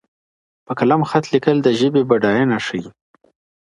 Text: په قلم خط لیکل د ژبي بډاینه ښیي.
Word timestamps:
په 0.65 0.71
قلم 0.79 1.01
خط 1.09 1.25
لیکل 1.33 1.57
د 1.63 1.67
ژبي 1.79 2.01
بډاینه 2.09 2.57
ښیي. 2.65 2.89